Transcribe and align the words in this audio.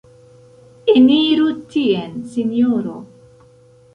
Eniru 0.93 1.51
tien, 1.75 2.17
Sinjoro. 2.31 2.97